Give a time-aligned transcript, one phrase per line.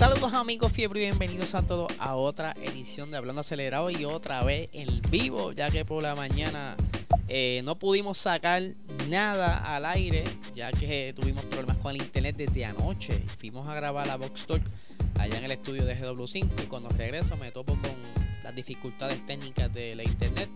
[0.00, 4.42] Saludos amigos fiebre y bienvenidos a todos a otra edición de Hablando Acelerado y otra
[4.42, 6.74] vez en vivo, ya que por la mañana
[7.28, 8.62] eh, no pudimos sacar
[9.10, 10.24] nada al aire,
[10.54, 13.22] ya que tuvimos problemas con el internet desde anoche.
[13.36, 14.62] Fuimos a grabar la Box Talk
[15.18, 19.72] allá en el estudio de GW5 y cuando regreso me topo con las dificultades técnicas
[19.72, 20.48] de la internet.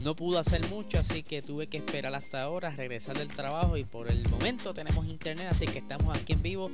[0.00, 3.84] No pudo hacer mucho, así que tuve que esperar hasta ahora, regresar del trabajo y
[3.84, 6.70] por el momento tenemos internet, así que estamos aquí en vivo.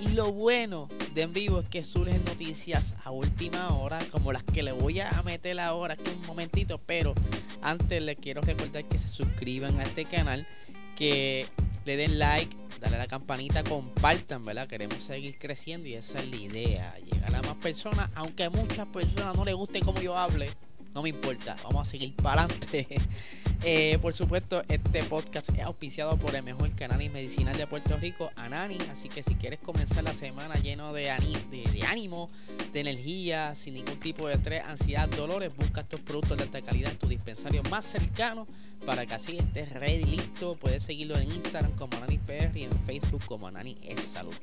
[0.00, 4.44] Y lo bueno de en vivo es que surgen noticias a última hora, como las
[4.44, 7.14] que le voy a meter ahora aquí un momentito, pero
[7.62, 10.46] antes les quiero recordar que se suscriban a este canal,
[10.94, 11.46] que
[11.88, 14.68] le den like, dale a la campanita, compartan, ¿verdad?
[14.68, 18.86] Queremos seguir creciendo y esa es la idea, llegar a más personas, aunque a muchas
[18.88, 20.50] personas no les guste cómo yo hable,
[20.92, 22.86] no me importa, vamos a seguir para adelante.
[23.64, 28.30] Eh, por supuesto, este podcast es auspiciado por el mejor cannabis medicinal de Puerto Rico,
[28.36, 28.78] Anani.
[28.92, 31.12] Así que si quieres comenzar la semana lleno de,
[31.50, 32.28] de, ánimo,
[32.72, 36.92] de energía, sin ningún tipo de estrés, ansiedad, dolores, busca estos productos de alta calidad
[36.92, 38.46] en tu dispensario más cercano
[38.86, 40.56] para que así estés ready, listo.
[40.56, 44.34] Puedes seguirlo en Instagram como Anani PR y en Facebook como Anani es Salud.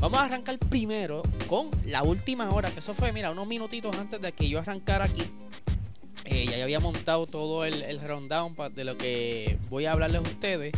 [0.00, 4.20] Vamos a arrancar primero con la última hora, que eso fue, mira, unos minutitos antes
[4.20, 5.24] de que yo arrancara aquí.
[6.30, 10.22] Eh, ya había montado todo el, el rundown de lo que voy a hablarles a
[10.22, 10.72] ustedes.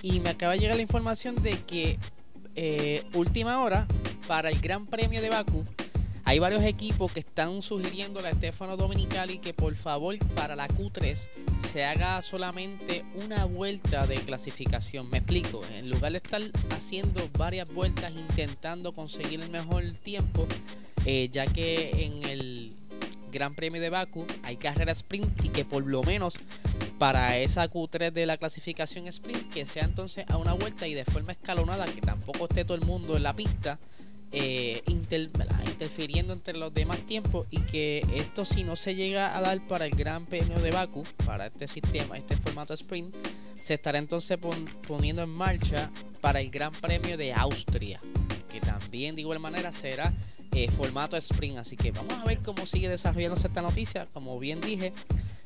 [0.00, 1.98] Y me acaba de llegar la información de que
[2.54, 3.86] eh, última hora
[4.28, 5.64] para el Gran Premio de Baku
[6.24, 11.26] hay varios equipos que están sugiriendo a Estefano Dominicali que por favor para la Q3
[11.66, 15.10] se haga solamente una vuelta de clasificación.
[15.10, 16.40] Me explico, en lugar de estar
[16.70, 20.46] haciendo varias vueltas intentando conseguir el mejor tiempo,
[21.06, 22.51] eh, ya que en el
[23.32, 26.34] Gran Premio de Baku hay carrera sprint y que por lo menos
[26.98, 31.04] para esa Q3 de la clasificación sprint que sea entonces a una vuelta y de
[31.04, 33.80] forma escalonada que tampoco esté todo el mundo en la pista
[34.34, 39.66] eh, interfiriendo entre los demás tiempos y que esto si no se llega a dar
[39.66, 43.14] para el Gran Premio de Baku, para este sistema, este formato sprint,
[43.54, 44.38] se estará entonces
[44.86, 45.90] poniendo en marcha
[46.22, 47.98] para el Gran Premio de Austria,
[48.50, 50.12] que también de igual manera será
[50.52, 51.58] eh, formato sprint.
[51.58, 54.06] Así que vamos a ver cómo sigue desarrollándose esta noticia.
[54.12, 54.92] Como bien dije,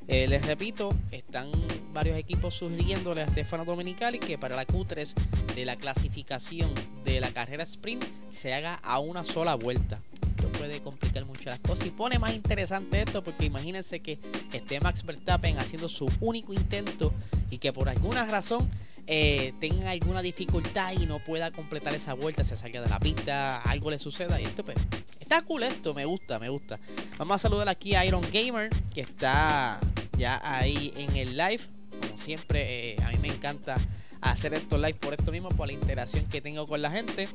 [0.08, 1.50] eh, les repito, están
[1.92, 5.14] varios equipos sugiriéndole a Stefano Dominicali que para la Q3
[5.54, 6.72] de la clasificación
[7.04, 10.00] de la carrera sprint se haga a una sola vuelta.
[10.36, 14.18] Esto puede complicar mucho las cosas y pone más interesante esto porque imagínense que
[14.52, 17.12] esté Max Verstappen haciendo su único intento
[17.50, 18.68] y que por alguna razón
[19.08, 23.62] eh, tenga alguna dificultad y no pueda completar esa vuelta, se salga de la pista,
[23.62, 24.40] algo le suceda.
[24.40, 24.76] Y esto, pues,
[25.20, 26.78] está cool esto, me gusta, me gusta.
[27.18, 29.78] Vamos a saludar aquí a Iron Gamer, que está
[30.18, 31.60] ya ahí en el live.
[32.00, 33.76] Como siempre, eh, a mí me encanta
[34.20, 37.28] hacer estos live por esto mismo, por la interacción que tengo con la gente.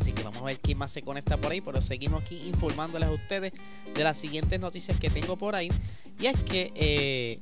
[0.00, 1.60] Así que vamos a ver quién más se conecta por ahí.
[1.60, 3.52] Pero seguimos aquí informándoles a ustedes
[3.94, 5.70] de las siguientes noticias que tengo por ahí.
[6.18, 7.40] Y es que eh,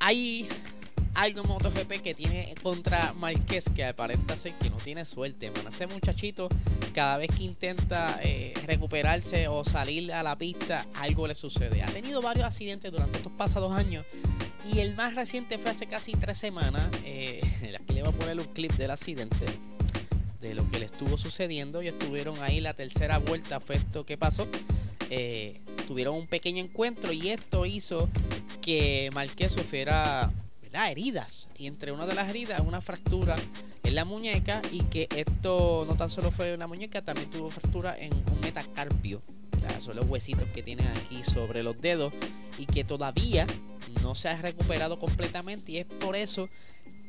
[0.00, 0.46] hay
[1.16, 5.50] algo en MotoGP que tiene contra Marquez que aparenta ser que no tiene suerte.
[5.50, 6.48] Bueno, ese muchachito,
[6.92, 11.82] cada vez que intenta eh, recuperarse o salir a la pista, algo le sucede.
[11.82, 14.04] Ha tenido varios accidentes durante estos pasados años.
[14.72, 16.86] Y el más reciente fue hace casi tres semanas.
[17.04, 17.40] Eh,
[17.80, 19.46] aquí le voy a poner un clip del accidente.
[20.40, 21.82] De lo que le estuvo sucediendo.
[21.82, 23.58] Y estuvieron ahí la tercera vuelta.
[23.60, 24.46] Fue esto que pasó.
[25.08, 27.10] Eh, tuvieron un pequeño encuentro.
[27.12, 28.10] Y esto hizo
[28.60, 30.30] que Marquez sufriera
[30.84, 31.48] heridas.
[31.56, 33.36] Y entre una de las heridas, una fractura
[33.82, 37.96] en la muñeca y que esto no tan solo fue una muñeca, también tuvo fractura
[37.98, 39.22] en un metacarpio.
[39.80, 42.12] Son los huesitos que tienen aquí sobre los dedos
[42.58, 43.46] y que todavía
[44.02, 46.48] no se ha recuperado completamente y es por eso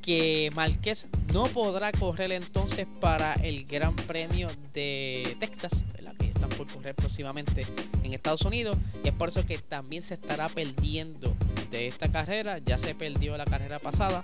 [0.08, 5.84] que Márquez no podrá correr entonces para el Gran Premio de Texas,
[6.18, 7.66] que están por correr próximamente
[8.04, 11.36] en Estados Unidos y es por eso que también se estará perdiendo
[11.72, 12.60] de esta carrera.
[12.60, 14.24] Ya se perdió la carrera pasada.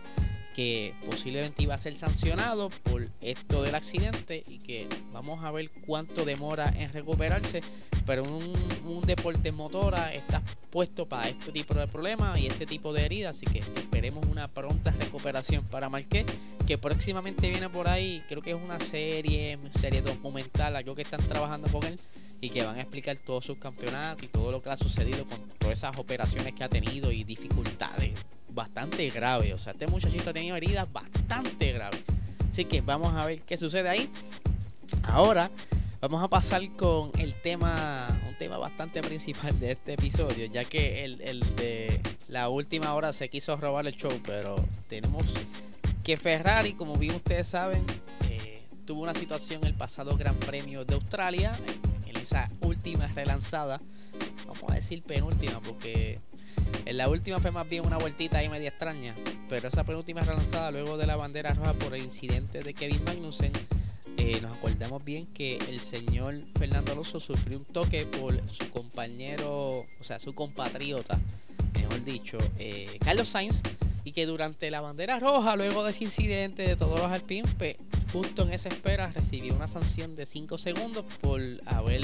[0.53, 5.67] que posiblemente iba a ser sancionado por esto del accidente y que vamos a ver
[5.87, 7.61] cuánto demora en recuperarse.
[8.05, 8.53] Pero un,
[8.85, 13.35] un deporte motora está puesto para este tipo de problemas y este tipo de heridas,
[13.35, 14.92] así que esperemos una pronta
[15.23, 16.25] recuperación para Marqués,
[16.67, 21.21] que próximamente viene por ahí, creo que es una serie, serie documental, algo que están
[21.21, 21.97] trabajando con él
[22.41, 25.39] y que van a explicar todos sus campeonatos y todo lo que ha sucedido con
[25.59, 28.11] todas esas operaciones que ha tenido y dificultades
[28.49, 29.53] bastante graves.
[29.53, 32.03] O sea, este muchachito ha tenido heridas bastante graves.
[32.51, 34.09] Así que vamos a ver qué sucede ahí.
[35.03, 35.49] Ahora
[36.01, 41.03] vamos a pasar con el tema, un tema bastante principal de este episodio, ya que
[41.03, 44.55] el, el de la última hora se quiso robar el show, pero
[44.87, 45.23] tenemos
[46.03, 47.85] que Ferrari, como bien ustedes saben,
[48.27, 51.53] eh, tuvo una situación el pasado Gran Premio de Australia,
[52.07, 53.79] en esa última relanzada,
[54.47, 56.19] vamos a decir penúltima, porque
[56.85, 59.15] en la última fue más bien una vueltita ahí media extraña,
[59.47, 63.53] pero esa penúltima relanzada luego de la bandera roja por el incidente de Kevin Magnussen,
[64.17, 69.69] eh, nos acordamos bien que el señor Fernando Alonso sufrió un toque por su compañero,
[69.69, 71.19] o sea, su compatriota,
[71.73, 73.61] mejor dicho, eh, Carlos Sainz,
[74.03, 77.75] y que durante la bandera roja, luego de ese incidente de todos los alpines, pues,
[78.11, 82.01] justo en esa espera recibió una sanción de 5 segundos por haber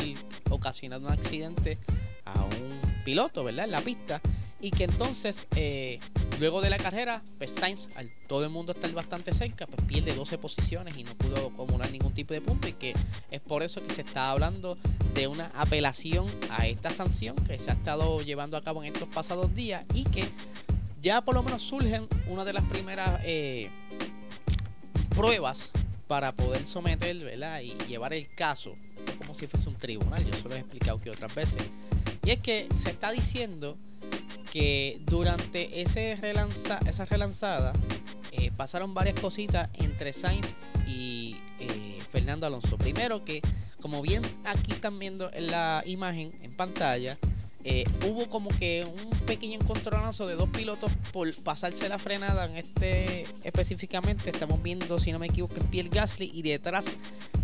[0.49, 1.77] ocasionado un accidente
[2.25, 3.65] a un piloto, ¿verdad?
[3.65, 4.21] En la pista
[4.61, 5.99] y que entonces eh,
[6.39, 10.13] luego de la carrera pues Sainz al todo el mundo estar bastante cerca pues pierde
[10.15, 12.93] 12 posiciones y no pudo acumular ningún tipo de punto y que
[13.29, 14.77] es por eso que se está hablando
[15.13, 19.09] de una apelación a esta sanción que se ha estado llevando a cabo en estos
[19.09, 20.25] pasados días y que
[21.01, 23.69] ya por lo menos surgen una de las primeras eh,
[25.15, 25.71] pruebas
[26.07, 27.61] para poder someter ¿verdad?
[27.61, 28.75] y llevar el caso
[29.17, 31.61] como si fuese un tribunal yo se lo he explicado que otras veces
[32.23, 33.77] y es que se está diciendo
[34.51, 36.15] que durante esa
[37.05, 37.73] relanzada
[38.31, 40.55] eh, pasaron varias cositas entre Sainz
[40.87, 42.77] y eh, Fernando Alonso.
[42.77, 43.41] Primero que,
[43.81, 47.17] como bien aquí están viendo en la imagen en pantalla,
[47.65, 52.45] eh, hubo como que un pequeño encontronazo de dos pilotos por pasarse la frenada.
[52.45, 56.93] En este específicamente estamos viendo, si no me equivoco, Pierre Gasly y detrás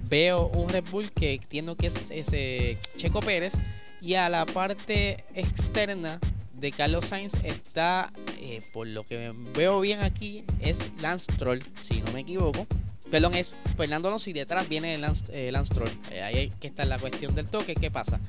[0.09, 3.53] veo un Red Bull que entiendo que es ese Checo Pérez.
[4.01, 6.19] Y a la parte externa
[6.65, 12.01] de Carlos Sainz está, eh, por lo que veo bien aquí, es Lance Troll, si
[12.01, 12.65] no me equivoco.
[13.11, 15.91] Perdón, es Fernando Alonso y detrás viene Lance, eh, Lance Troll.
[16.09, 17.75] Eh, ahí que está la cuestión del toque.
[17.75, 18.19] ¿Qué pasa?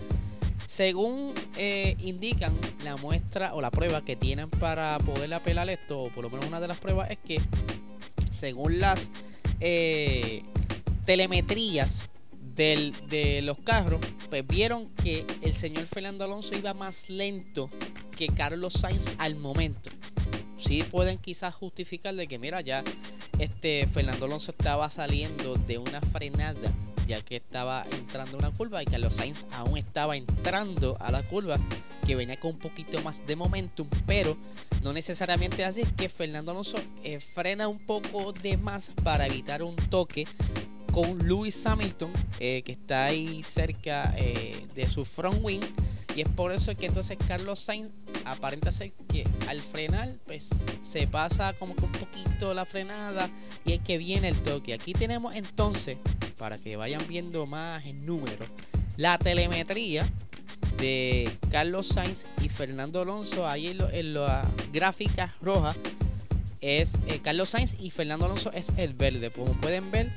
[0.66, 1.32] Según
[2.00, 2.54] indican
[2.84, 6.44] la muestra o la prueba que tienen para poder apelar esto, o por lo menos
[6.44, 7.40] una de las pruebas, es que
[8.30, 9.08] según las
[11.06, 12.02] telemetrías
[12.54, 17.70] del, de los carros, pues vieron que el señor Fernando Alonso iba más lento
[18.16, 19.90] que Carlos Sainz al momento.
[20.56, 22.82] Sí pueden quizás justificar de que mira ya
[23.38, 26.72] este Fernando Alonso estaba saliendo de una frenada
[27.06, 31.58] ya que estaba entrando una curva y Carlos Sainz aún estaba entrando a la curva
[32.06, 34.36] que venía con un poquito más de momentum, pero
[34.82, 39.62] no necesariamente así, es que Fernando Alonso eh, frena un poco de más para evitar
[39.62, 40.26] un toque
[40.92, 45.60] con Lewis Hamilton, eh, que está ahí cerca eh, de su front wing.
[46.14, 47.90] Y es por eso que entonces Carlos Sainz
[48.26, 50.50] aparenta ser que al frenar, pues
[50.82, 53.30] se pasa como que un poquito la frenada
[53.64, 54.74] y es que viene el toque.
[54.74, 55.96] Aquí tenemos entonces,
[56.38, 58.46] para que vayan viendo más en número,
[58.96, 60.08] la telemetría
[60.78, 65.76] de Carlos Sainz y Fernando Alonso ahí en, en las gráficas rojas
[66.60, 69.30] es eh, Carlos Sainz y Fernando Alonso es el verde.
[69.30, 70.12] Como pueden ver,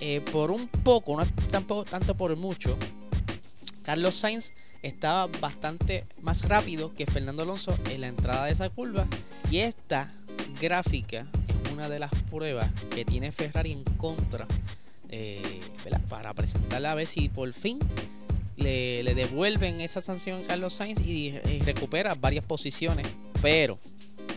[0.00, 2.76] eh, por un poco, no tampoco tanto por mucho,
[3.82, 4.52] Carlos Sainz
[4.84, 9.06] estaba bastante más rápido que Fernando Alonso en la entrada de esa curva.
[9.50, 10.12] Y esta
[10.60, 14.46] gráfica es una de las pruebas que tiene Ferrari en contra
[15.08, 15.60] eh,
[16.08, 17.78] para presentarla a ver si por fin
[18.56, 23.06] le, devuelven esa sanción a Carlos Sainz y, y recupera varias posiciones.
[23.40, 23.78] Pero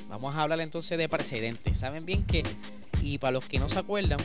[0.07, 1.77] vamos a hablar entonces de precedentes.
[1.77, 2.43] Saben bien que,
[3.01, 4.19] y para los que no se acuerdan,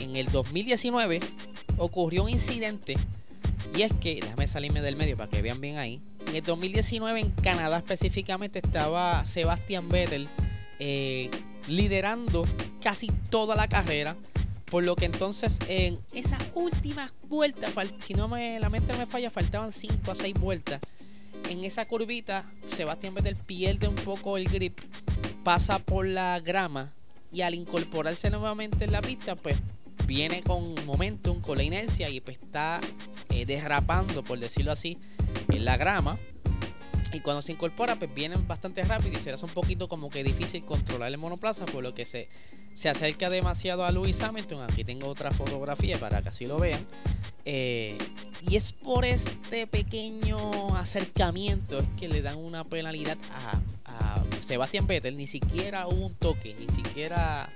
[0.00, 1.20] en el 2019
[1.76, 2.96] ocurrió un incidente
[3.76, 6.00] y es que, déjame salirme del medio para que vean bien ahí.
[6.28, 10.28] En el 2019 en Canadá específicamente estaba Sebastian Vettel
[10.78, 11.30] eh,
[11.66, 12.46] liderando
[12.80, 14.16] casi toda la carrera.
[14.66, 17.68] Por lo que entonces en esa última vuelta,
[18.00, 20.80] si no me, la mente me falla, faltaban 5 a 6 vueltas.
[21.50, 24.80] En esa curvita, Sebastian Vettel pierde un poco el grip,
[25.42, 26.92] pasa por la grama
[27.32, 29.56] y al incorporarse nuevamente en la pista, pues
[30.06, 32.80] viene con momentum, con la inercia y pues está
[33.34, 34.98] eh, derrapando, por decirlo así,
[35.48, 36.18] en la grama.
[37.12, 40.24] Y cuando se incorpora, pues vienen bastante rápido y se hace un poquito como que
[40.24, 42.28] difícil controlar el monoplaza, por lo que se,
[42.74, 44.62] se acerca demasiado a Lewis Hamilton.
[44.62, 46.84] Aquí tengo otra fotografía para que así lo vean.
[47.44, 47.98] Eh,
[48.42, 53.60] y es por este pequeño acercamiento es que le dan una penalidad a,
[54.40, 55.16] Sebastián Vettel.
[55.16, 57.50] Ni siquiera hubo un toque, ni siquiera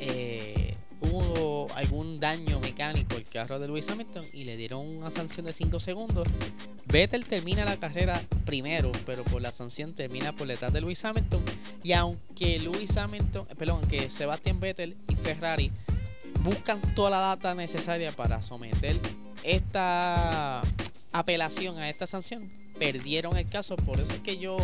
[0.00, 5.46] eh, hubo algún daño mecánico el carro de Lewis Hamilton y le dieron una sanción
[5.46, 6.28] de 5 segundos.
[6.86, 11.42] Vettel termina la carrera primero, pero por la sanción termina por detrás de Lewis Hamilton.
[11.82, 15.70] Y aunque Lewis Hamilton, eh, perdón, que Sebastian Vettel y Ferrari
[16.40, 18.98] buscan toda la data necesaria para someter
[19.42, 20.62] esta
[21.12, 23.76] apelación a esta sanción, perdieron el caso.
[23.76, 24.56] Por eso es que yo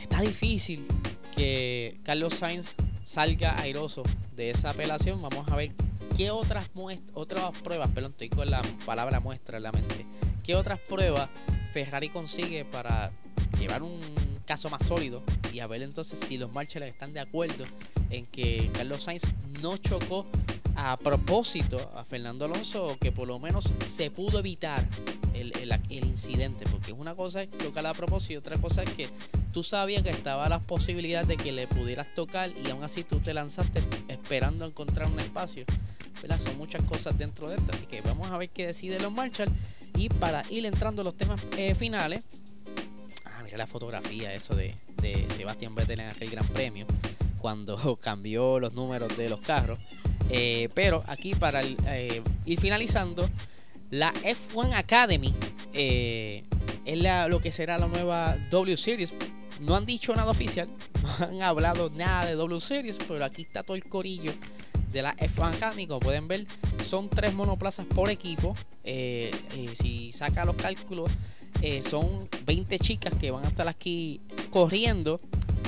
[0.00, 0.86] está difícil
[1.34, 2.74] que Carlos Sainz
[3.04, 4.02] salga airoso
[4.34, 5.20] de esa apelación.
[5.22, 5.72] Vamos a ver
[6.16, 6.70] qué otras
[7.14, 10.06] otras pruebas, perdón, estoy con la palabra muestra en la mente.
[10.42, 11.28] ¿Qué otras pruebas
[11.72, 13.10] Ferrari consigue para
[13.58, 14.00] llevar un
[14.44, 15.22] caso más sólido
[15.52, 17.64] y a ver entonces si los Marshall están de acuerdo
[18.10, 19.22] en que Carlos Sainz
[19.62, 20.26] no chocó
[20.76, 24.86] a propósito a Fernando Alonso que por lo menos se pudo evitar
[25.34, 25.52] el,
[25.88, 29.08] incidente porque una cosa es chocar a propósito y otra cosa es que
[29.52, 33.18] tú sabías que estaba la posibilidad de que le pudieras tocar y aún así tú
[33.18, 33.82] te lanzaste
[34.24, 35.66] esperando encontrar un espacio
[36.38, 39.50] son muchas cosas dentro de esto así que vamos a ver qué decide los Marshall.
[39.96, 42.24] Y para ir entrando a los temas eh, finales
[43.26, 46.86] ah mira la fotografía eso de, de Sebastián Vettel en aquel gran premio
[47.38, 49.78] cuando cambió los números de los carros.
[50.30, 53.28] Eh, pero aquí para eh, ir finalizando,
[53.90, 55.34] la F1 Academy
[55.74, 59.12] es lo que será la nueva W Series.
[59.60, 60.68] No han dicho nada oficial,
[61.20, 64.32] han hablado nada de W Series, pero aquí está todo el corillo
[64.90, 65.86] de la F1 Academy.
[65.86, 66.46] Como pueden ver,
[66.84, 68.54] son tres monoplazas por equipo.
[68.84, 71.10] si saca los cálculos,
[71.82, 74.20] son 20 chicas que van a estar aquí
[74.50, 75.20] corriendo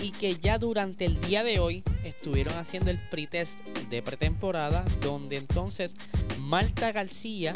[0.02, 5.37] y que ya durante el día de hoy estuvieron haciendo el pretest de pretemporada donde
[5.37, 5.95] entonces
[6.38, 7.52] Malta García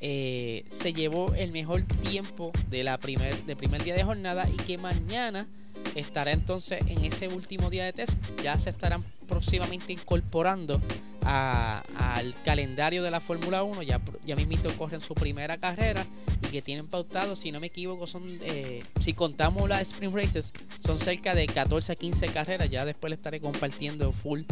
[0.00, 4.56] eh, se llevó el mejor tiempo de la primer, de primer día de jornada y
[4.56, 5.48] que mañana
[5.94, 10.80] estará entonces en ese último día de test ya se estarán próximamente incorporando
[11.24, 13.82] al calendario de la Fórmula 1.
[13.82, 16.06] Ya, ya mismito corren su primera carrera
[16.42, 20.52] y que tienen pautado, si no me equivoco, son, eh, si contamos las Spring Races,
[20.84, 22.68] son cerca de 14 a 15 carreras.
[22.68, 24.42] Ya después le estaré compartiendo full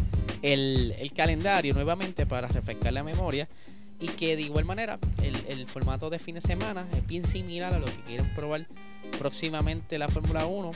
[0.40, 3.48] el, calendario nuevamente para refrescar la memoria.
[4.00, 7.72] Y que de igual manera el, el formato de fin de semana es bien similar
[7.72, 8.66] a lo que quieren probar
[9.16, 10.72] próximamente la Fórmula 1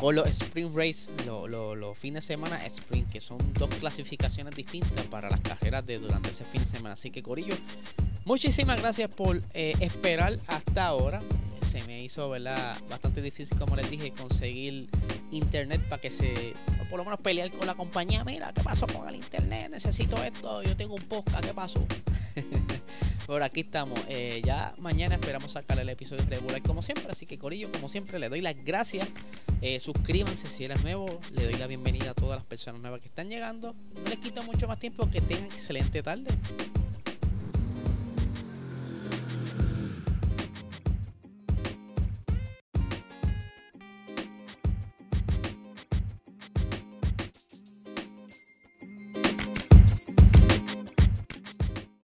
[0.00, 5.28] o los Sprint Race, los fines de semana Sprint, que son dos clasificaciones distintas para
[5.28, 6.92] las carreras de durante ese fin de semana.
[6.92, 7.56] Así que Corillo,
[8.24, 11.22] muchísimas gracias por eh, esperar hasta ahora.
[11.62, 12.78] Se me hizo ¿verdad?
[12.88, 14.88] bastante difícil, como les dije, conseguir
[15.30, 16.54] internet para que se,
[16.88, 18.24] por lo menos pelear con la compañía.
[18.24, 19.70] Mira, ¿qué pasó con el internet?
[19.70, 21.84] Necesito esto, yo tengo un podcast, ¿qué pasó?
[23.28, 24.00] Por aquí estamos.
[24.08, 27.12] Eh, ya mañana esperamos sacar el episodio regular como siempre.
[27.12, 29.06] Así que Corillo, como siempre, le doy las gracias.
[29.60, 31.20] Eh, suscríbanse si eres nuevo.
[31.34, 33.74] Le doy la bienvenida a todas las personas nuevas que están llegando.
[34.02, 35.10] No les quito mucho más tiempo.
[35.10, 36.30] Que tengan excelente tarde.